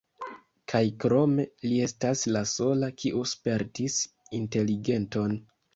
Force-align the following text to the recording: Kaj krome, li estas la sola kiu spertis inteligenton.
Kaj 0.71 0.79
krome, 1.03 1.45
li 1.67 1.77
estas 1.89 2.25
la 2.33 2.43
sola 2.55 2.93
kiu 3.03 3.23
spertis 3.35 4.01
inteligenton. 4.43 5.43